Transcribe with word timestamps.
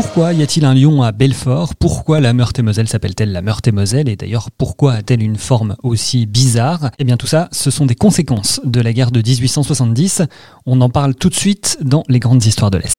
Pourquoi 0.00 0.32
y 0.32 0.44
a-t-il 0.44 0.64
un 0.64 0.74
lion 0.74 1.02
à 1.02 1.10
Belfort? 1.10 1.74
Pourquoi 1.74 2.20
la 2.20 2.32
Meurthe-et-Moselle 2.32 2.86
s'appelle-t-elle 2.86 3.32
la 3.32 3.42
Meurthe-et-Moselle? 3.42 4.08
Et 4.08 4.14
d'ailleurs, 4.14 4.48
pourquoi 4.56 4.92
a-t-elle 4.92 5.24
une 5.24 5.34
forme 5.34 5.74
aussi 5.82 6.26
bizarre? 6.26 6.92
Eh 7.00 7.04
bien 7.04 7.16
tout 7.16 7.26
ça, 7.26 7.48
ce 7.50 7.72
sont 7.72 7.84
des 7.84 7.96
conséquences 7.96 8.60
de 8.62 8.80
la 8.80 8.92
guerre 8.92 9.10
de 9.10 9.18
1870. 9.20 10.22
On 10.66 10.80
en 10.82 10.88
parle 10.88 11.16
tout 11.16 11.30
de 11.30 11.34
suite 11.34 11.78
dans 11.80 12.04
les 12.08 12.20
grandes 12.20 12.44
histoires 12.46 12.70
de 12.70 12.78
l'Est. 12.78 12.94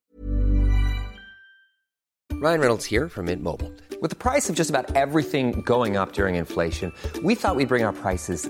Ryan 2.42 2.60
Reynolds 2.60 2.86
here 2.92 3.08
from 3.08 3.28
Mint 3.28 3.42
Mobile. 3.42 3.72
With 4.02 4.10
the 4.10 4.18
price 4.18 4.50
of 4.50 4.58
just 4.58 4.70
about 4.70 4.94
everything 4.94 5.64
going 5.66 5.96
up 5.96 6.12
during 6.14 6.36
inflation, 6.36 6.92
we 7.24 7.34
thought 7.34 7.56
we'd 7.56 7.70
bring 7.70 7.86
our 7.86 7.94
prices 7.94 8.50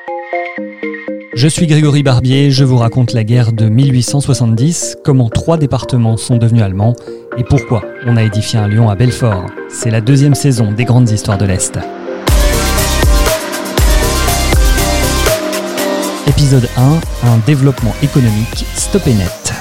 Je 1.33 1.47
suis 1.47 1.65
Grégory 1.65 2.03
Barbier, 2.03 2.51
je 2.51 2.65
vous 2.65 2.75
raconte 2.75 3.13
la 3.13 3.23
guerre 3.23 3.53
de 3.53 3.69
1870, 3.69 4.97
comment 5.01 5.29
trois 5.29 5.55
départements 5.55 6.17
sont 6.17 6.35
devenus 6.35 6.61
allemands 6.61 6.93
et 7.37 7.45
pourquoi 7.45 7.85
on 8.05 8.17
a 8.17 8.23
édifié 8.23 8.59
un 8.59 8.67
lion 8.67 8.89
à 8.89 8.95
Belfort. 8.95 9.45
C'est 9.69 9.91
la 9.91 10.01
deuxième 10.01 10.35
saison 10.35 10.73
des 10.73 10.83
grandes 10.83 11.09
histoires 11.09 11.37
de 11.37 11.45
l'Est. 11.45 11.79
Épisode 16.27 16.67
1, 16.75 16.99
un 17.29 17.37
développement 17.45 17.93
économique 18.03 18.65
stoppé 18.75 19.13
net. 19.13 19.53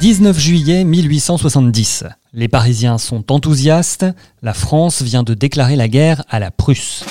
19 0.00 0.36
juillet 0.36 0.82
1870. 0.82 2.04
Les 2.32 2.48
Parisiens 2.48 2.98
sont 2.98 3.30
enthousiastes, 3.30 4.06
la 4.42 4.54
France 4.54 5.02
vient 5.02 5.22
de 5.22 5.34
déclarer 5.34 5.76
la 5.76 5.86
guerre 5.86 6.24
à 6.28 6.40
la 6.40 6.50
Prusse. 6.50 7.04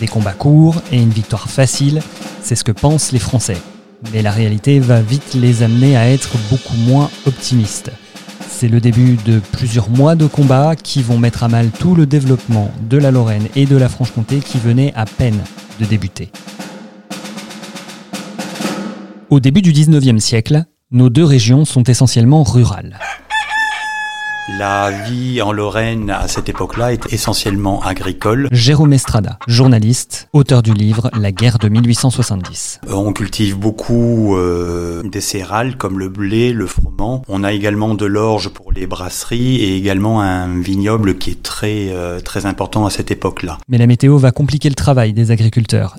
Des 0.00 0.08
combats 0.08 0.32
courts 0.32 0.82
et 0.92 1.00
une 1.00 1.10
victoire 1.10 1.48
facile, 1.48 2.02
c'est 2.42 2.54
ce 2.54 2.64
que 2.64 2.72
pensent 2.72 3.12
les 3.12 3.18
Français. 3.18 3.56
Mais 4.12 4.20
la 4.20 4.30
réalité 4.30 4.78
va 4.78 5.00
vite 5.00 5.34
les 5.34 5.62
amener 5.62 5.96
à 5.96 6.08
être 6.08 6.36
beaucoup 6.50 6.76
moins 6.76 7.10
optimistes. 7.26 7.90
C'est 8.48 8.68
le 8.68 8.80
début 8.80 9.16
de 9.24 9.40
plusieurs 9.52 9.88
mois 9.88 10.14
de 10.14 10.26
combats 10.26 10.76
qui 10.76 11.02
vont 11.02 11.18
mettre 11.18 11.44
à 11.44 11.48
mal 11.48 11.70
tout 11.70 11.94
le 11.94 12.06
développement 12.06 12.70
de 12.88 12.98
la 12.98 13.10
Lorraine 13.10 13.48
et 13.56 13.64
de 13.64 13.76
la 13.76 13.88
Franche-Comté 13.88 14.40
qui 14.40 14.58
venait 14.58 14.92
à 14.94 15.06
peine 15.06 15.40
de 15.80 15.84
débuter. 15.86 16.30
Au 19.30 19.40
début 19.40 19.62
du 19.62 19.72
19e 19.72 20.18
siècle, 20.18 20.64
nos 20.90 21.10
deux 21.10 21.24
régions 21.24 21.64
sont 21.64 21.82
essentiellement 21.82 22.42
rurales. 22.42 22.98
La 24.48 24.92
vie 24.92 25.42
en 25.42 25.50
Lorraine 25.50 26.08
à 26.08 26.28
cette 26.28 26.48
époque-là 26.48 26.92
est 26.92 27.12
essentiellement 27.12 27.82
agricole. 27.82 28.48
Jérôme 28.52 28.92
Estrada, 28.92 29.40
journaliste, 29.48 30.28
auteur 30.32 30.62
du 30.62 30.72
livre 30.72 31.10
La 31.20 31.32
guerre 31.32 31.58
de 31.58 31.68
1870. 31.68 32.82
Euh, 32.86 32.92
On 32.92 33.12
cultive 33.12 33.58
beaucoup 33.58 34.36
euh, 34.36 35.02
des 35.02 35.20
céréales 35.20 35.76
comme 35.76 35.98
le 35.98 36.08
blé, 36.08 36.52
le 36.52 36.68
froment. 36.68 37.22
On 37.26 37.42
a 37.42 37.52
également 37.52 37.94
de 37.94 38.06
l'orge 38.06 38.50
pour 38.50 38.70
les 38.70 38.86
brasseries 38.86 39.56
et 39.56 39.76
également 39.76 40.20
un 40.20 40.60
vignoble 40.60 41.18
qui 41.18 41.30
est 41.30 41.42
très 41.42 41.88
euh, 41.88 42.20
très 42.20 42.46
important 42.46 42.86
à 42.86 42.90
cette 42.90 43.10
époque-là. 43.10 43.58
Mais 43.68 43.78
la 43.78 43.88
météo 43.88 44.16
va 44.16 44.30
compliquer 44.30 44.68
le 44.68 44.76
travail 44.76 45.12
des 45.12 45.32
agriculteurs. 45.32 45.96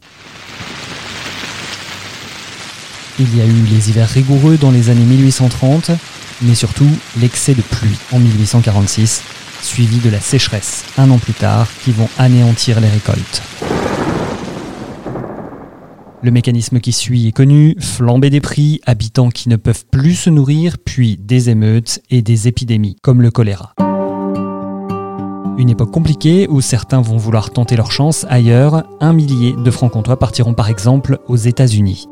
Il 3.20 3.36
y 3.36 3.42
a 3.42 3.46
eu 3.46 3.64
les 3.64 3.90
hivers 3.90 4.08
rigoureux 4.08 4.58
dans 4.58 4.70
les 4.70 4.92
années 4.92 5.04
1830, 5.04 5.90
mais 6.42 6.56
surtout 6.56 6.90
l'excès 7.20 7.54
de 7.54 7.62
pluie 7.62 7.98
en 8.12 8.20
1846, 8.20 9.24
suivi 9.62 9.98
de 10.00 10.10
la 10.10 10.20
sécheresse 10.20 10.86
un 10.98 11.10
an 11.12 11.18
plus 11.18 11.34
tard, 11.34 11.68
qui 11.84 11.92
vont 11.92 12.10
anéantir 12.18 12.80
les 12.80 12.90
récoltes. 12.90 13.42
Le 16.24 16.32
mécanisme 16.32 16.80
qui 16.80 16.94
suit 16.94 17.28
est 17.28 17.32
connu, 17.32 17.76
flambée 17.80 18.30
des 18.30 18.42
prix, 18.42 18.82
habitants 18.86 19.30
qui 19.30 19.50
ne 19.50 19.56
peuvent 19.56 19.86
plus 19.92 20.16
se 20.16 20.30
nourrir, 20.30 20.78
puis 20.84 21.18
des 21.18 21.50
émeutes 21.50 22.02
et 22.10 22.22
des 22.22 22.48
épidémies, 22.48 22.98
comme 23.02 23.22
le 23.22 23.30
choléra. 23.30 23.74
Une 25.58 25.70
époque 25.70 25.92
compliquée 25.92 26.48
où 26.50 26.62
certains 26.62 27.02
vont 27.02 27.18
vouloir 27.18 27.52
tenter 27.52 27.76
leur 27.76 27.92
chance 27.92 28.26
ailleurs, 28.30 28.84
un 29.00 29.14
millier 29.14 29.54
de 29.54 29.72
francs-comtois 29.72 30.20
partiront 30.20 30.54
par 30.54 30.70
exemple 30.70 31.20
aux 31.28 31.36
États-Unis. 31.36 32.08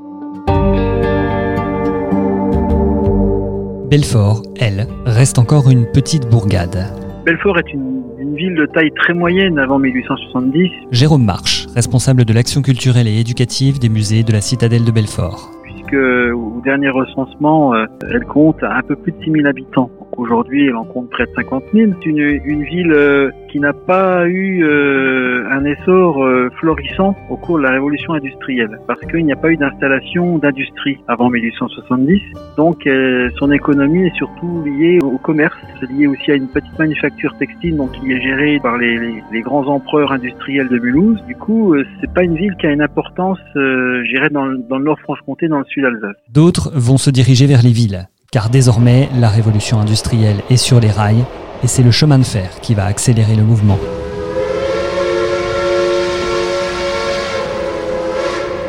Belfort, 3.90 4.42
elle, 4.60 4.88
reste 5.06 5.38
encore 5.38 5.70
une 5.70 5.86
petite 5.86 6.28
bourgade. 6.28 6.88
Belfort 7.24 7.60
est 7.60 7.72
une, 7.72 8.02
une 8.18 8.36
ville 8.36 8.56
de 8.56 8.66
taille 8.66 8.92
très 8.96 9.14
moyenne 9.14 9.60
avant 9.60 9.78
1870, 9.78 10.72
Jérôme 10.92 11.24
Marche, 11.24 11.68
responsable 11.76 12.26
de 12.26 12.34
l'action 12.34 12.64
culturelle 12.64 13.08
et 13.08 13.20
éducative 13.20 13.78
des 13.78 13.90
musées 13.90 14.24
de 14.24 14.32
la 14.32 14.42
citadelle 14.42 14.86
de 14.86 14.92
Belfort. 14.92 15.52
puisque 15.64 15.94
au 15.94 16.62
dernier 16.64 16.90
recensement, 16.90 17.76
euh, 17.76 17.86
elle 18.12 18.26
compte 18.26 18.64
un 18.64 18.82
peu 18.82 18.96
plus 18.96 19.12
de 19.12 19.24
6000 19.24 19.46
habitants. 19.46 19.92
Aujourd'hui, 20.18 20.68
elle 20.68 20.76
en 20.76 20.86
compte 20.86 21.10
près 21.10 21.26
de 21.26 21.32
50 21.36 21.64
000. 21.74 21.92
C'est 22.02 22.10
une, 22.10 22.40
une 22.46 22.64
ville 22.64 22.92
euh, 22.92 23.32
qui 23.52 23.60
n'a 23.60 23.74
pas 23.74 24.28
eu 24.28 24.64
euh, 24.64 25.44
un 25.52 25.64
essor 25.66 26.24
euh, 26.24 26.50
florissant 26.60 27.16
au 27.30 27.38
cours 27.38 27.58
de 27.58 27.64
la 27.64 27.72
révolution 27.72 28.14
industrielle, 28.14 28.80
parce 28.88 29.00
qu'il 29.02 29.26
n'y 29.26 29.32
a 29.34 29.36
pas 29.36 29.50
eu 29.52 29.58
d'installation 29.58 30.38
d'industrie 30.38 30.98
avant 31.08 31.30
1870. 31.30 32.22
Donc 32.58 32.86
euh, 32.88 33.30
son 33.38 33.52
économie 33.52 34.08
est 34.08 34.16
surtout 34.16 34.64
liée 34.66 35.00
au 35.04 35.18
commerce. 35.18 35.56
C'est 35.80 35.90
lié 35.92 36.08
aussi 36.08 36.32
à 36.32 36.36
une 36.36 36.48
petite 36.48 36.78
manufacture 36.80 37.36
textile 37.38 37.76
donc 37.78 37.92
qui 37.94 38.12
est 38.12 38.22
gérée 38.22 38.60
par 38.62 38.78
les, 38.78 38.98
les- 38.98 39.24
les 39.32 39.42
grands 39.42 39.66
empereurs 39.68 40.12
industriels 40.12 40.68
de 40.70 40.80
Mulhouse. 40.80 41.22
Du 41.28 41.36
coup, 41.36 41.74
euh, 41.74 41.86
c'est 42.02 42.12
pas 42.14 42.24
une 42.24 42.36
ville 42.36 42.56
qui 42.60 42.68
a 42.68 42.72
une 42.72 42.82
importance, 42.82 43.40
euh, 43.56 44.04
je 44.06 44.12
dirais, 44.12 44.30
dans, 44.30 44.46
le- 44.46 44.60
dans 44.70 44.78
le 44.78 44.86
Nord-Franche-Comté, 44.86 45.48
dans 45.48 45.60
le 45.60 45.66
sud 45.66 45.84
Alsace. 45.86 46.16
D'autres 46.34 46.72
vont 46.74 46.98
se 46.98 47.10
diriger 47.10 47.46
vers 47.48 47.62
les 47.64 47.72
villes, 47.72 48.08
car 48.36 48.50
désormais 48.50 49.08
la 49.16 49.30
révolution 49.30 49.80
industrielle 49.80 50.42
est 50.50 50.58
sur 50.58 50.82
les 50.82 50.92
rails 50.92 51.24
et 51.64 51.68
c'est 51.68 51.84
le 51.84 51.92
chemin 51.92 52.20
de 52.20 52.26
fer 52.26 52.50
qui 52.62 52.74
va 52.74 52.84
accélérer 52.84 53.34
le 53.34 53.44
mouvement. 53.44 53.80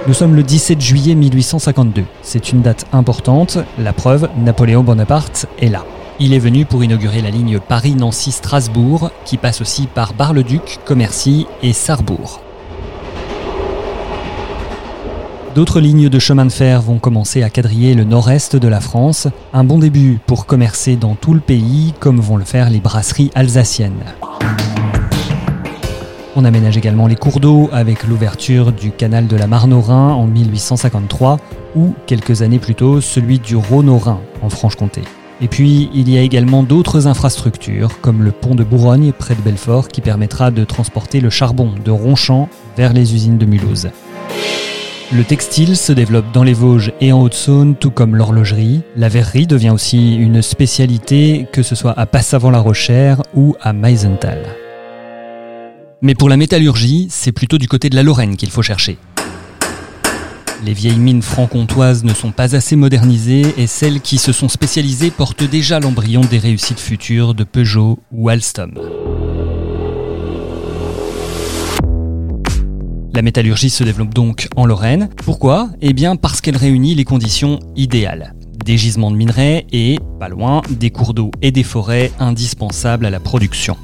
Nous 0.07 0.15
sommes 0.15 0.37
le 0.37 0.45
17 0.45 0.81
juillet 0.81 1.17
1852. 1.17 2.05
C'est 2.23 2.53
une 2.53 2.63
date 2.63 2.87
importante. 2.93 3.59
La 3.77 3.93
preuve, 3.93 4.29
Napoléon 4.39 4.85
Bonaparte 4.85 5.47
est 5.59 5.69
là. 5.69 5.85
Il 6.21 6.33
est 6.33 6.39
venu 6.39 6.65
pour 6.65 6.85
inaugurer 6.85 7.21
la 7.21 7.31
ligne 7.31 7.59
Paris-Nancy-Strasbourg, 7.59 9.11
qui 9.25 9.37
passe 9.37 9.61
aussi 9.61 9.89
par 9.89 10.15
Bar-le-Duc, 10.15 10.79
Commercy 10.85 11.49
et 11.65 11.73
Sarrebourg. 11.73 12.46
D'autres 15.57 15.81
lignes 15.81 16.11
de 16.11 16.19
chemin 16.19 16.45
de 16.45 16.53
fer 16.53 16.83
vont 16.83 16.99
commencer 16.99 17.43
à 17.43 17.49
quadriller 17.49 17.95
le 17.95 18.05
nord-est 18.05 18.57
de 18.57 18.69
la 18.69 18.79
France, 18.79 19.27
un 19.55 19.65
bon 19.65 19.79
début 19.79 20.21
pour 20.27 20.45
commercer 20.45 20.97
dans 20.97 21.15
tout 21.15 21.33
le 21.33 21.41
pays 21.41 21.95
comme 21.99 22.21
vont 22.21 22.37
le 22.37 22.45
faire 22.45 22.69
les 22.69 22.79
brasseries 22.79 23.31
alsaciennes. 23.35 24.05
On 26.37 26.45
aménage 26.45 26.77
également 26.77 27.07
les 27.07 27.17
cours 27.17 27.41
d'eau 27.41 27.71
avec 27.73 28.07
l'ouverture 28.07 28.71
du 28.71 28.91
canal 28.91 29.29
de 29.29 29.35
la 29.35 29.47
Marne 29.47 29.73
au 29.73 29.81
Rhin 29.81 30.11
en 30.11 30.27
1853 30.27 31.39
ou 31.75 31.95
quelques 32.05 32.43
années 32.43 32.59
plus 32.59 32.75
tôt 32.75 33.01
celui 33.01 33.39
du 33.39 33.57
Rhône 33.57 33.89
au 33.89 33.97
Rhin 33.97 34.21
en 34.43 34.51
Franche-Comté. 34.51 35.01
Et 35.41 35.49
puis 35.49 35.89
il 35.95 36.11
y 36.11 36.19
a 36.19 36.21
également 36.21 36.65
d'autres 36.65 37.07
infrastructures 37.07 37.99
comme 38.03 38.23
le 38.23 38.31
pont 38.31 38.57
de 38.57 38.63
Bourgogne 38.63 39.11
près 39.13 39.35
de 39.35 39.41
Belfort 39.41 39.89
qui 39.89 40.03
permettra 40.03 40.51
de 40.51 40.65
transporter 40.65 41.21
le 41.23 41.31
charbon 41.31 41.73
de 41.83 41.91
Ronchamp 41.91 42.51
vers 42.77 42.93
les 42.93 43.15
usines 43.15 43.39
de 43.39 43.47
Mulhouse. 43.47 43.89
Le 45.13 45.23
textile 45.23 45.77
se 45.77 45.93
développe 45.93 46.33
dans 46.33 46.43
les 46.43 46.53
Vosges 46.53 46.93
et 47.01 47.13
en 47.13 47.23
Haute-Saône, 47.23 47.77
tout 47.77 47.93
comme 47.93 48.17
l'horlogerie. 48.17 48.81
La 48.97 49.09
verrerie 49.09 49.47
devient 49.47 49.71
aussi 49.71 50.17
une 50.17 50.43
spécialité, 50.43 51.47
que 51.53 51.63
ce 51.63 51.77
soit 51.77 51.97
à 51.97 52.07
Passavant-la-Rochère 52.07 53.23
ou 53.33 53.55
à 53.61 53.73
Meisenthal. 53.73 54.43
Mais 56.03 56.17
pour 56.17 56.29
la 56.29 56.37
métallurgie, 56.37 57.07
c'est 57.09 57.31
plutôt 57.31 57.57
du 57.57 57.69
côté 57.69 57.89
de 57.89 57.95
la 57.95 58.03
Lorraine 58.03 58.37
qu'il 58.37 58.51
faut 58.51 58.63
chercher. 58.63 58.99
Les 60.65 60.73
vieilles 60.73 60.99
mines 60.99 61.23
franc-comtoises 61.23 62.03
ne 62.03 62.13
sont 62.13 62.33
pas 62.33 62.57
assez 62.57 62.75
modernisées 62.75 63.55
et 63.59 63.69
celles 63.69 64.01
qui 64.01 64.19
se 64.19 64.33
sont 64.33 64.49
spécialisées 64.49 65.13
portent 65.13 65.45
déjà 65.45 65.79
l'embryon 65.79 66.23
des 66.23 66.39
réussites 66.39 66.81
futures 66.81 67.35
de 67.35 67.45
Peugeot 67.45 68.01
ou 68.11 68.29
Alstom. 68.29 68.73
La 73.17 73.23
métallurgie 73.23 73.71
se 73.71 73.83
développe 73.83 74.13
donc 74.13 74.47
en 74.57 74.67
Lorraine. 74.67 75.09
Pourquoi? 75.25 75.71
Eh 75.81 75.95
bien 75.95 76.17
parce 76.17 76.43
qu'elle 76.43 76.59
réunit 76.59 76.95
les 76.95 77.05
conditions 77.05 77.61
idéales. 77.75 78.35
Des 78.63 78.77
gisements 78.77 79.11
de 79.11 79.17
minerais 79.17 79.65
et, 79.73 79.99
pas 80.21 80.29
loin, 80.29 80.61
des 80.69 80.91
cours 80.91 81.15
d'eau 81.15 81.31
et 81.41 81.51
des 81.51 81.63
forêts 81.63 82.13
indispensables 82.19 83.07
à 83.07 83.11
la 83.11 83.19
production. 83.19 83.79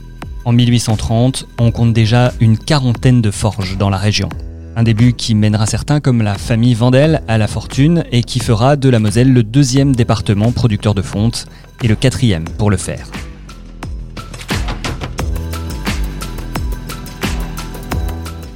En 0.44 0.52
1830, 0.52 1.48
on 1.58 1.70
compte 1.70 1.94
déjà 1.94 2.34
une 2.40 2.58
quarantaine 2.58 3.22
de 3.22 3.30
forges 3.30 3.78
dans 3.78 3.88
la 3.88 3.96
région. 3.96 4.28
Un 4.76 4.82
début 4.82 5.14
qui 5.14 5.34
mènera 5.34 5.64
certains 5.64 6.00
comme 6.00 6.20
la 6.20 6.34
famille 6.34 6.74
Vandel 6.74 7.22
à 7.26 7.38
la 7.38 7.48
fortune 7.48 8.04
et 8.12 8.24
qui 8.24 8.38
fera 8.38 8.76
de 8.76 8.90
la 8.90 8.98
Moselle 8.98 9.32
le 9.32 9.42
deuxième 9.42 9.96
département 9.96 10.52
producteur 10.52 10.94
de 10.94 11.00
fonte 11.00 11.46
et 11.82 11.88
le 11.88 11.96
quatrième 11.96 12.44
pour 12.58 12.70
le 12.70 12.76
faire. 12.76 13.06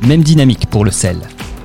Même 0.06 0.22
dynamique 0.22 0.66
pour 0.70 0.84
le 0.84 0.92
sel. 0.92 1.18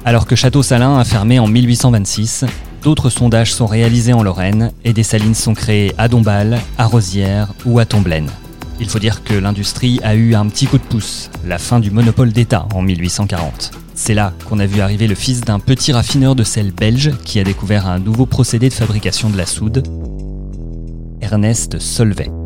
Alors 0.03 0.25
que 0.25 0.35
Château-Salin 0.35 0.97
a 0.97 1.03
fermé 1.03 1.37
en 1.37 1.45
1826, 1.45 2.45
d'autres 2.81 3.11
sondages 3.11 3.53
sont 3.53 3.67
réalisés 3.67 4.13
en 4.13 4.23
Lorraine 4.23 4.71
et 4.83 4.93
des 4.93 5.03
salines 5.03 5.35
sont 5.35 5.53
créées 5.53 5.93
à 5.99 6.07
Dombasle, 6.07 6.57
à 6.79 6.87
Rosières 6.87 7.53
ou 7.65 7.77
à 7.77 7.85
Tomblaine. 7.85 8.31
Il 8.79 8.89
faut 8.89 8.97
dire 8.97 9.23
que 9.23 9.35
l'industrie 9.35 9.99
a 10.01 10.15
eu 10.15 10.33
un 10.33 10.47
petit 10.47 10.65
coup 10.65 10.79
de 10.79 10.83
pouce, 10.83 11.29
la 11.45 11.59
fin 11.59 11.79
du 11.79 11.91
monopole 11.91 12.31
d'État 12.31 12.65
en 12.73 12.81
1840. 12.81 13.73
C'est 13.93 14.15
là 14.15 14.33
qu'on 14.49 14.57
a 14.57 14.65
vu 14.65 14.81
arriver 14.81 15.05
le 15.05 15.13
fils 15.13 15.41
d'un 15.41 15.59
petit 15.59 15.91
raffineur 15.91 16.33
de 16.33 16.43
sel 16.43 16.71
belge 16.71 17.11
qui 17.23 17.39
a 17.39 17.43
découvert 17.43 17.87
un 17.87 17.99
nouveau 17.99 18.25
procédé 18.25 18.69
de 18.69 18.73
fabrication 18.73 19.29
de 19.29 19.37
la 19.37 19.45
soude, 19.45 19.83
Ernest 21.21 21.77
Solvay. 21.77 22.40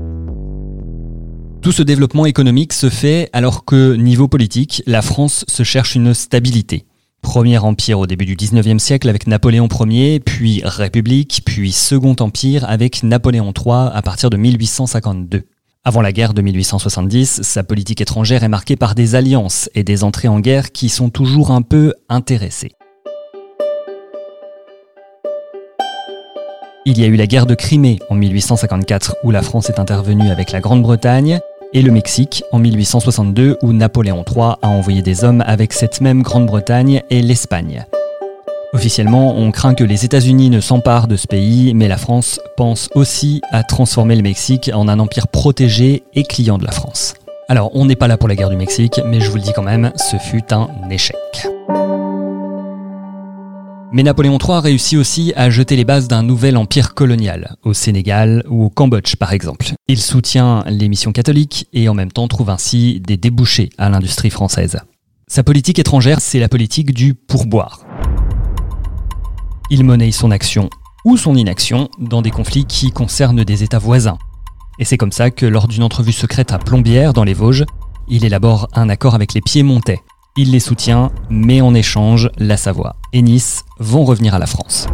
Tout 1.66 1.72
ce 1.72 1.82
développement 1.82 2.28
économique 2.28 2.74
se 2.74 2.92
fait 2.92 3.28
alors 3.34 3.66
que, 3.66 3.96
niveau 3.96 4.28
politique, 4.28 4.84
la 4.86 5.02
France 5.02 5.46
se 5.48 5.64
cherche 5.64 5.96
une 5.96 6.14
stabilité. 6.14 6.86
Premier 7.24 7.58
empire 7.58 7.98
au 7.98 8.06
début 8.06 8.26
du 8.26 8.36
19e 8.36 8.78
siècle 8.78 9.10
avec 9.10 9.26
Napoléon 9.26 9.68
Ier, 9.68 10.20
puis 10.20 10.62
République, 10.64 11.42
puis 11.44 11.72
Second 11.72 12.16
Empire 12.20 12.70
avec 12.70 13.02
Napoléon 13.02 13.52
III 13.52 13.90
à 13.92 14.04
partir 14.04 14.30
de 14.30 14.38
1852. 14.38 15.46
Avant 15.84 16.02
la 16.02 16.12
guerre 16.12 16.36
de 16.36 16.44
1870, 16.44 17.42
sa 17.42 17.64
politique 17.64 18.00
étrangère 18.00 18.44
est 18.44 18.48
marquée 18.48 18.76
par 18.76 18.94
des 18.94 19.16
alliances 19.16 19.68
et 19.74 19.84
des 19.84 20.04
entrées 20.04 20.28
en 20.28 20.42
guerre 20.42 20.72
qui 20.72 20.88
sont 20.88 21.10
toujours 21.10 21.50
un 21.50 21.64
peu 21.64 21.96
intéressées. 22.10 22.74
Il 26.86 27.00
y 27.00 27.04
a 27.04 27.08
eu 27.08 27.16
la 27.16 27.26
guerre 27.26 27.48
de 27.48 27.56
Crimée 27.56 27.98
en 28.12 28.14
1854 28.14 29.16
où 29.24 29.32
la 29.32 29.42
France 29.42 29.72
est 29.72 29.80
intervenue 29.80 30.30
avec 30.30 30.52
la 30.52 30.60
Grande-Bretagne 30.60 31.40
et 31.76 31.82
le 31.82 31.92
Mexique 31.92 32.44
en 32.52 32.58
1862 32.58 33.58
où 33.62 33.74
Napoléon 33.74 34.24
III 34.26 34.56
a 34.62 34.70
envoyé 34.70 35.02
des 35.02 35.26
hommes 35.26 35.44
avec 35.46 35.74
cette 35.74 36.00
même 36.00 36.24
Grande-Bretagne 36.24 37.04
et 37.10 37.22
l'Espagne. 37.22 37.86
Officiellement, 38.74 39.38
on 39.38 39.52
craint 39.52 39.76
que 39.76 39.84
les 39.84 40.06
États-Unis 40.06 40.50
ne 40.50 40.62
s'emparent 40.62 41.08
de 41.08 41.18
ce 41.18 41.28
pays, 41.28 41.74
mais 41.76 41.88
la 41.88 41.98
France 41.98 42.40
pense 42.58 42.90
aussi 42.96 43.42
à 43.52 43.64
transformer 43.64 44.16
le 44.16 44.24
Mexique 44.24 44.72
en 44.74 44.88
un 44.88 45.00
empire 45.00 45.28
protégé 45.28 46.04
et 46.14 46.24
client 46.24 46.58
de 46.58 46.66
la 46.66 46.72
France. 46.72 47.14
Alors, 47.50 47.72
on 47.74 47.86
n'est 47.86 47.96
pas 47.96 48.08
là 48.08 48.18
pour 48.18 48.30
la 48.30 48.36
guerre 48.36 48.50
du 48.50 48.58
Mexique, 48.58 49.02
mais 49.06 49.20
je 49.20 49.30
vous 49.30 49.36
le 49.36 49.44
dis 49.44 49.54
quand 49.54 49.62
même, 49.62 49.92
ce 49.98 50.18
fut 50.18 50.54
un 50.54 50.70
échec. 50.90 51.16
Mais 53.96 54.04
Napoléon 54.04 54.38
III 54.38 54.60
réussit 54.60 55.00
aussi 55.00 55.34
à 55.36 55.50
jeter 55.50 55.76
les 55.76 55.86
bases 55.86 56.08
d'un 56.08 56.22
nouvel 56.22 56.58
empire 56.58 56.94
colonial, 56.94 57.56
au 57.64 57.74
Sénégal 57.74 58.44
ou 58.48 58.66
au 58.66 58.70
Cambodge 58.70 59.16
par 59.16 59.34
exemple. 59.34 59.74
Il 59.88 60.00
soutient 60.00 60.64
les 60.68 60.90
missions 60.90 61.14
catholiques 61.14 61.68
et 61.74 61.90
en 61.90 61.96
même 61.96 62.12
temps 62.12 62.28
trouve 62.28 62.52
ainsi 62.52 63.00
des 63.00 63.18
débouchés 63.18 63.70
à 63.80 63.90
l'industrie 63.90 64.30
française. 64.30 64.82
Sa 65.28 65.42
politique 65.42 65.80
étrangère, 65.80 66.20
c'est 66.22 66.40
la 66.40 66.50
politique 66.50 66.94
du 66.94 67.16
pourboire 67.16 67.80
il 69.70 69.84
monnaie 69.84 70.12
son 70.12 70.32
action 70.32 70.70
ou 71.06 71.18
son 71.18 71.36
inaction 71.36 71.90
dans 72.00 72.22
des 72.22 72.32
conflits 72.32 72.66
qui 72.66 72.92
concernent 72.92 73.44
des 73.44 73.64
États 73.64 73.80
voisins. 73.80 74.18
Et 74.80 74.86
c'est 74.86 74.98
comme 74.98 75.12
ça 75.12 75.32
que 75.32 75.46
lors 75.46 75.68
d'une 75.68 75.84
entrevue 75.84 76.12
secrète 76.12 76.52
à 76.52 76.60
Plombières, 76.60 77.14
dans 77.14 77.24
les 77.24 77.34
Vosges, 77.34 77.66
il 78.08 78.26
élabore 78.26 78.68
un 78.74 78.90
accord 78.90 79.16
avec 79.16 79.34
les 79.34 79.42
Piémontais. 79.42 80.00
Il 80.38 80.52
les 80.52 80.60
soutient, 80.60 81.12
mais 81.30 81.62
en 81.62 81.74
échange, 81.74 82.30
la 82.38 82.58
Savoie 82.58 82.98
et 83.14 83.22
Nice 83.22 83.64
vont 83.80 84.04
revenir 84.04 84.36
à 84.36 84.40
la 84.40 84.48
France. 84.48 84.86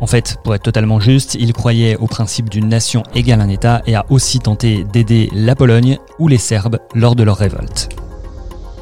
En 0.00 0.08
fait, 0.08 0.38
pour 0.42 0.56
être 0.56 0.64
totalement 0.64 0.98
juste, 0.98 1.36
il 1.38 1.52
croyait 1.52 1.94
au 1.96 2.08
principe 2.08 2.50
d'une 2.50 2.68
nation 2.68 3.04
égale 3.14 3.40
un 3.40 3.48
État 3.48 3.82
et 3.86 3.94
a 3.94 4.04
aussi 4.10 4.40
tenté 4.40 4.82
d'aider 4.82 5.30
la 5.32 5.54
Pologne 5.54 5.98
ou 6.18 6.26
les 6.26 6.38
Serbes 6.38 6.80
lors 6.96 7.14
de 7.14 7.22
leur 7.22 7.36
révolte. 7.36 7.90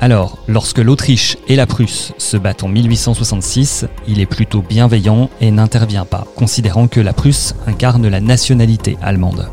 Alors, 0.01 0.39
lorsque 0.49 0.79
l'Autriche 0.79 1.37
et 1.49 1.57
la 1.57 1.67
Prusse 1.67 2.15
se 2.17 2.39
battent 2.39 2.65
en 2.65 2.69
1866, 2.69 3.85
il 4.09 4.21
est 4.21 4.27
plutôt 4.27 4.63
bienveillant 4.63 5.29
et 5.43 5.51
n'intervient 5.51 6.07
pas, 6.07 6.27
considérant 6.35 6.89
que 6.89 7.01
la 7.01 7.13
Prusse 7.13 7.55
incarne 7.67 8.09
la 8.09 8.23
nationalité 8.23 8.97
allemande. 9.03 9.51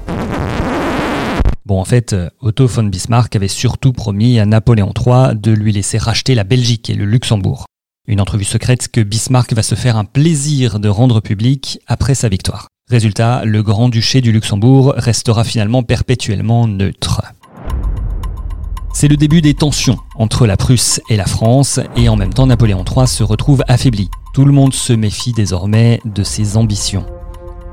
Bon, 1.69 1.79
en 1.79 1.85
fait, 1.85 2.15
Otto 2.41 2.65
von 2.65 2.85
Bismarck 2.85 3.35
avait 3.35 3.47
surtout 3.47 3.93
promis 3.93 4.39
à 4.39 4.47
Napoléon 4.47 4.91
III 4.91 5.35
de 5.35 5.51
lui 5.51 5.71
laisser 5.71 5.99
racheter 5.99 6.33
la 6.33 6.43
Belgique 6.43 6.89
et 6.89 6.95
le 6.95 7.05
Luxembourg. 7.05 7.65
Une 8.07 8.19
entrevue 8.19 8.43
secrète 8.43 8.87
que 8.87 9.01
Bismarck 9.01 9.53
va 9.53 9.61
se 9.61 9.75
faire 9.75 9.95
un 9.95 10.03
plaisir 10.03 10.79
de 10.79 10.89
rendre 10.89 11.19
publique 11.19 11.79
après 11.85 12.15
sa 12.15 12.27
victoire. 12.27 12.69
Résultat, 12.89 13.45
le 13.45 13.61
Grand-Duché 13.61 14.19
du 14.21 14.31
Luxembourg 14.31 14.95
restera 14.97 15.43
finalement 15.43 15.83
perpétuellement 15.83 16.67
neutre. 16.67 17.21
C'est 18.91 19.07
le 19.07 19.15
début 19.15 19.43
des 19.43 19.53
tensions 19.53 19.99
entre 20.15 20.47
la 20.47 20.57
Prusse 20.57 20.99
et 21.07 21.17
la 21.17 21.27
France, 21.27 21.79
et 21.95 22.09
en 22.09 22.15
même 22.15 22.33
temps 22.33 22.47
Napoléon 22.47 22.83
III 22.83 23.07
se 23.07 23.21
retrouve 23.21 23.63
affaibli. 23.67 24.09
Tout 24.33 24.45
le 24.45 24.53
monde 24.53 24.73
se 24.73 24.93
méfie 24.93 25.33
désormais 25.33 26.01
de 26.03 26.23
ses 26.23 26.57
ambitions. 26.57 27.05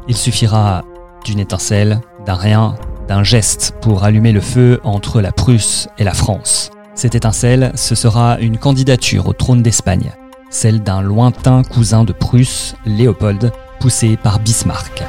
Il 0.06 0.18
suffira 0.18 0.84
d'une 1.24 1.40
étincelle, 1.40 2.02
d'un 2.26 2.34
rien, 2.34 2.76
d'un 3.08 3.22
geste 3.22 3.74
pour 3.80 4.04
allumer 4.04 4.32
le 4.32 4.40
feu 4.40 4.80
entre 4.84 5.20
la 5.20 5.32
Prusse 5.32 5.88
et 5.98 6.04
la 6.04 6.14
France. 6.14 6.70
Cette 6.94 7.14
étincelle, 7.14 7.72
ce 7.74 7.94
sera 7.94 8.38
une 8.40 8.58
candidature 8.58 9.28
au 9.28 9.32
trône 9.32 9.62
d'Espagne, 9.62 10.12
celle 10.50 10.82
d'un 10.82 11.02
lointain 11.02 11.62
cousin 11.62 12.04
de 12.04 12.12
Prusse, 12.12 12.74
Léopold, 12.86 13.52
poussé 13.80 14.16
par 14.16 14.38
Bismarck. 14.38 15.02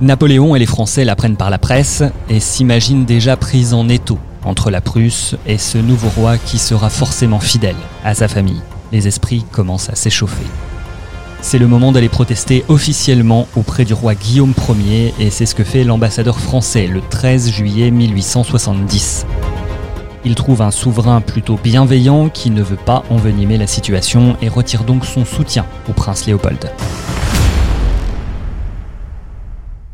Napoléon 0.00 0.56
et 0.56 0.58
les 0.58 0.66
Français 0.66 1.04
l'apprennent 1.04 1.36
par 1.36 1.50
la 1.50 1.58
presse 1.58 2.02
et 2.28 2.40
s'imaginent 2.40 3.04
déjà 3.04 3.36
pris 3.36 3.72
en 3.72 3.88
étau 3.88 4.18
entre 4.44 4.70
la 4.70 4.80
Prusse 4.80 5.36
et 5.46 5.56
ce 5.56 5.78
nouveau 5.78 6.08
roi 6.08 6.36
qui 6.36 6.58
sera 6.58 6.90
forcément 6.90 7.40
fidèle 7.40 7.76
à 8.04 8.14
sa 8.14 8.28
famille. 8.28 8.60
Les 8.92 9.06
esprits 9.08 9.44
commencent 9.50 9.88
à 9.88 9.94
s'échauffer. 9.94 10.44
C'est 11.44 11.58
le 11.58 11.66
moment 11.68 11.92
d'aller 11.92 12.08
protester 12.08 12.64
officiellement 12.68 13.46
auprès 13.54 13.84
du 13.84 13.92
roi 13.92 14.14
Guillaume 14.14 14.54
Ier 14.66 15.12
et 15.20 15.28
c'est 15.28 15.44
ce 15.44 15.54
que 15.54 15.62
fait 15.62 15.84
l'ambassadeur 15.84 16.40
français 16.40 16.86
le 16.86 17.02
13 17.02 17.50
juillet 17.50 17.90
1870. 17.90 19.26
Il 20.24 20.36
trouve 20.36 20.62
un 20.62 20.70
souverain 20.70 21.20
plutôt 21.20 21.58
bienveillant 21.62 22.30
qui 22.30 22.48
ne 22.48 22.62
veut 22.62 22.78
pas 22.78 23.04
envenimer 23.10 23.58
la 23.58 23.66
situation 23.66 24.38
et 24.40 24.48
retire 24.48 24.84
donc 24.84 25.04
son 25.04 25.26
soutien 25.26 25.66
au 25.86 25.92
prince 25.92 26.24
Léopold. 26.24 26.72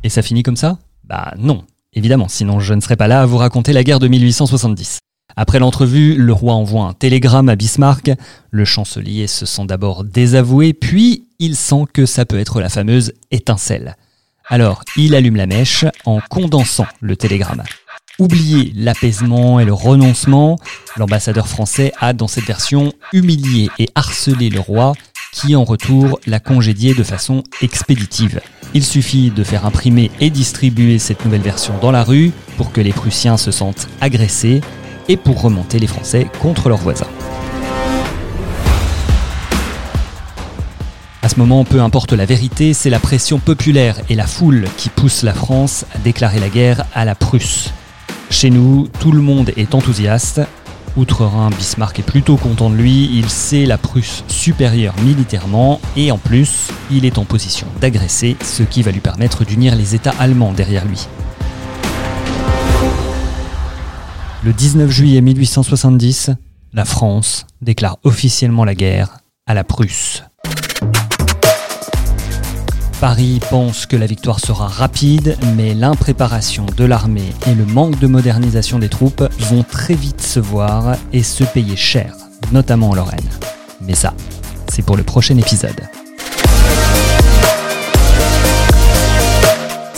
Et 0.05 0.09
ça 0.09 0.23
finit 0.23 0.45
comme 0.45 0.57
ça? 0.57 0.79
Bah 1.03 1.35
non, 1.37 1.65
évidemment, 1.93 2.29
sinon 2.29 2.61
je 2.61 2.75
ne 2.75 2.81
serais 2.81 2.97
pas 2.97 3.09
là 3.09 3.23
à 3.23 3.27
vous 3.27 3.39
raconter 3.39 3.73
la 3.73 3.83
guerre 3.83 3.99
de 3.99 4.07
1870. 4.07 5.01
Après 5.41 5.59
l'entrevue, 5.59 6.17
le 6.17 6.35
roi 6.35 6.53
envoie 6.53 6.85
un 6.85 6.93
télégramme 6.93 7.49
à 7.49 7.57
Bismarck. 7.57 8.11
Le 8.51 8.67
chancelier 8.67 9.27
se 9.27 9.47
sent 9.47 9.65
d'abord 9.65 10.05
désavoué, 10.05 10.75
puis 10.75 11.25
il 11.39 11.57
sent 11.57 11.85
que 11.95 12.05
ça 12.05 12.27
peut 12.27 12.39
être 12.39 12.61
la 12.61 12.69
fameuse 12.69 13.15
étincelle. 13.31 13.97
Alors, 14.51 14.83
il 14.99 15.15
allume 15.15 15.37
la 15.37 15.47
mèche 15.47 15.87
en 16.05 16.21
condensant 16.29 16.85
le 17.01 17.17
télégramme. 17.17 17.63
Oubliez 18.19 18.71
l'apaisement 18.77 19.59
et 19.61 19.65
le 19.65 19.73
renoncement, 19.73 20.59
l'ambassadeur 20.99 21.49
français 21.49 21.95
a 21.99 22.13
dans 22.13 22.29
cette 22.29 22.45
version 22.45 22.93
humilié 23.15 23.71
et 23.79 23.89
harcelé 23.95 24.51
le 24.51 24.61
roi 24.61 24.93
qui 25.33 25.57
en 25.57 25.65
retour 25.65 26.21
l'a 26.27 26.41
congédié 26.41 26.93
de 26.93 27.03
façon 27.03 27.45
expéditive. 27.63 28.43
Il 28.75 28.85
suffit 28.85 29.31
de 29.31 29.43
faire 29.43 29.65
imprimer 29.65 30.11
et 30.21 30.29
distribuer 30.29 30.99
cette 30.99 31.25
nouvelle 31.25 31.41
version 31.41 31.73
dans 31.81 31.93
la 31.93 32.05
rue 32.05 32.31
pour 32.59 32.73
que 32.73 32.83
les 32.83 32.93
Prussiens 32.93 33.39
se 33.39 33.51
sentent 33.51 33.89
agressés 34.03 34.61
et 35.11 35.17
pour 35.17 35.43
remonter 35.43 35.81
les 35.81 35.89
Français 35.89 36.29
contre 36.41 36.69
leurs 36.69 36.79
voisins. 36.79 37.09
À 41.21 41.29
ce 41.29 41.37
moment, 41.37 41.65
peu 41.65 41.81
importe 41.81 42.13
la 42.13 42.27
vérité, 42.27 42.75
c'est 42.75 42.91
la 42.91 43.01
pression 43.01 43.41
populaire 43.41 43.97
et 44.09 44.15
la 44.15 44.27
foule 44.27 44.69
qui 44.77 44.89
poussent 44.89 45.25
la 45.25 45.35
France 45.35 45.85
à 45.95 45.99
déclarer 45.99 46.39
la 46.39 46.49
guerre 46.49 46.85
à 46.95 47.05
la 47.05 47.17
Prusse. 47.17 47.73
Chez 48.31 48.51
nous, 48.51 48.89
tout 49.01 49.11
le 49.11 49.21
monde 49.21 49.53
est 49.57 49.75
enthousiaste 49.75 50.41
Outre-Rhin, 50.97 51.51
Bismarck 51.51 51.99
est 51.99 52.05
plutôt 52.05 52.37
content 52.37 52.71
de 52.71 52.77
lui, 52.77 53.11
il 53.13 53.29
sait 53.31 53.65
la 53.65 53.79
Prusse 53.79 54.25
supérieure 54.29 54.95
militairement 55.03 55.81
et 55.97 56.13
en 56.13 56.19
plus, 56.19 56.69
il 56.91 57.05
est 57.05 57.19
en 57.19 57.25
position 57.25 57.67
d'agresser, 57.81 58.37
ce 58.43 58.63
qui 58.63 58.83
va 58.83 58.93
lui 58.93 59.01
permettre 59.01 59.45
d'unir 59.45 59.75
les 59.75 59.95
États 59.95 60.15
allemands 60.19 60.53
derrière 60.53 60.85
lui. 60.85 61.07
Le 64.43 64.55
19 64.55 64.91
juillet 64.91 65.21
1870, 65.21 66.31
la 66.73 66.87
France 66.87 67.47
déclare 67.61 67.99
officiellement 68.05 68.65
la 68.65 68.75
guerre 68.75 69.19
à 69.47 69.53
la 69.53 69.65
Prusse. 69.65 70.25
Paris 73.03 73.41
pense 73.51 73.85
que 73.85 73.97
la 73.97 74.07
victoire 74.07 74.41
sera 74.41 74.67
rapide, 74.67 75.37
mais 75.57 75.75
l'impréparation 75.75 76.65
de 76.75 76.85
l'armée 76.85 77.35
et 77.47 77.55
le 77.55 77.67
manque 77.67 77.99
de 77.99 78.07
modernisation 78.07 78.79
des 78.79 78.89
troupes 78.89 79.25
vont 79.41 79.63
très 79.63 79.95
vite 79.95 80.23
se 80.23 80.41
voir 80.41 80.97
et 81.13 81.23
se 81.23 81.45
payer 81.45 81.77
cher, 81.77 82.17
notamment 82.51 82.91
en 82.91 82.95
Lorraine. 82.95 83.29
Mais 83.83 83.95
ça, 83.95 84.15
c'est 84.73 84.83
pour 84.83 84.97
le 84.97 85.03
prochain 85.03 85.37
épisode. 85.37 85.83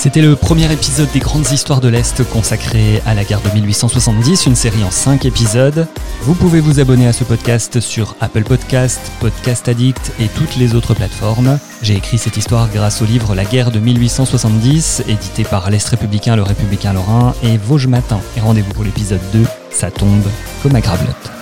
C'était 0.02 0.21
le 0.21 0.35
premier 0.35 0.73
épisode 0.73 1.09
des 1.12 1.21
Grandes 1.21 1.49
Histoires 1.52 1.80
de 1.80 1.87
l'Est 1.87 2.28
consacré 2.28 3.00
à 3.06 3.14
la 3.14 3.23
guerre 3.23 3.40
de 3.40 3.50
1870, 3.50 4.47
une 4.47 4.56
série 4.56 4.82
en 4.82 4.90
5 4.90 5.26
épisodes. 5.26 5.87
Vous 6.23 6.35
pouvez 6.35 6.59
vous 6.59 6.80
abonner 6.80 7.06
à 7.06 7.12
ce 7.12 7.23
podcast 7.23 7.78
sur 7.78 8.16
Apple 8.21 8.42
Podcast, 8.42 8.99
Podcast 9.21 9.68
Addict 9.68 10.11
et 10.18 10.26
toutes 10.26 10.56
les 10.56 10.75
autres 10.75 10.94
plateformes. 10.94 11.56
J'ai 11.82 11.94
écrit 11.94 12.18
cette 12.18 12.37
histoire 12.37 12.68
grâce 12.68 13.00
au 13.00 13.04
livre 13.04 13.37
La 13.37 13.44
guerre 13.44 13.71
de 13.71 13.78
1870, 13.78 15.04
édité 15.06 15.44
par 15.44 15.71
l'Est 15.71 15.87
républicain, 15.87 16.35
le 16.35 16.42
républicain 16.42 16.92
lorrain 16.92 17.32
et 17.44 17.56
Vosges 17.56 17.87
Matin. 17.87 18.18
Et 18.37 18.40
rendez-vous 18.40 18.73
pour 18.73 18.82
l'épisode 18.82 19.23
2, 19.32 19.44
ça 19.71 19.92
tombe 19.92 20.26
comme 20.64 20.75
à 20.75 20.80
Gravelotte. 20.80 21.41